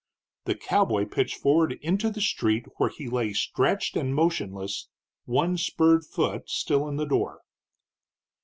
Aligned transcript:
The 0.45 0.55
cowboy 0.55 1.05
pitched 1.05 1.35
forward 1.37 1.73
into 1.73 2.09
the 2.09 2.21
street, 2.21 2.65
where 2.77 2.89
he 2.89 3.07
lay 3.07 3.33
stretched 3.33 3.95
and 3.95 4.15
motionless, 4.15 4.89
one 5.25 5.57
spurred 5.59 6.05
foot 6.05 6.49
still 6.49 6.87
in 6.87 6.95
the 6.95 7.05
door. 7.05 7.43